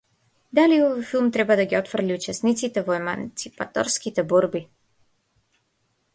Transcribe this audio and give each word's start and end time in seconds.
Дали 0.59 0.77
овој 0.85 1.03
филм 1.09 1.27
треба 1.35 1.57
да 1.59 1.65
ги 1.73 1.77
отфрли 1.81 2.17
учесниците 2.21 2.85
во 2.89 2.97
еманципаторските 2.97 4.27
борби? 4.35 4.65